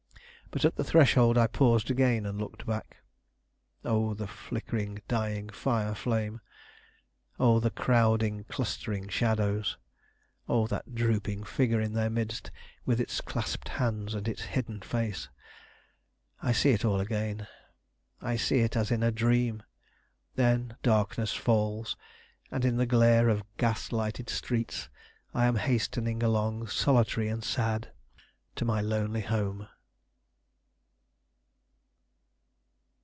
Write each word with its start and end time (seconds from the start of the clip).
But 0.53 0.65
at 0.65 0.75
the 0.75 0.83
threshold 0.83 1.37
I 1.37 1.47
paused 1.47 1.89
again, 1.89 2.25
and 2.25 2.37
looked 2.37 2.65
back. 2.65 2.97
Oh, 3.85 4.13
the 4.13 4.27
flickering, 4.27 5.01
dying 5.07 5.47
fire 5.47 5.95
flame! 5.95 6.41
Oh, 7.39 7.61
the 7.61 7.71
crowding, 7.71 8.43
clustering 8.49 9.07
shadows! 9.07 9.77
Oh, 10.49 10.67
that 10.67 10.93
drooping 10.93 11.45
figure 11.45 11.79
in 11.79 11.93
their 11.93 12.09
midst, 12.09 12.51
with 12.85 12.99
its 12.99 13.21
clasped 13.21 13.69
hands 13.69 14.13
and 14.13 14.27
its 14.27 14.41
hidden 14.41 14.81
face! 14.81 15.29
I 16.43 16.51
see 16.51 16.71
it 16.71 16.83
all 16.83 16.99
again; 16.99 17.47
I 18.19 18.35
see 18.35 18.59
it 18.59 18.75
as 18.75 18.91
in 18.91 19.03
a 19.03 19.09
dream; 19.11 19.63
then 20.35 20.75
darkness 20.83 21.31
falls, 21.33 21.95
and 22.51 22.65
in 22.65 22.75
the 22.75 22.85
glare 22.85 23.29
of 23.29 23.43
gas 23.55 23.93
lighted 23.93 24.29
streets, 24.29 24.89
I 25.33 25.45
am 25.45 25.55
hastening 25.55 26.21
along, 26.21 26.67
solitary 26.67 27.29
and 27.29 27.41
sad, 27.41 27.93
to 28.57 28.65
my 28.65 28.81
lonely 28.81 29.21
home. 29.21 29.69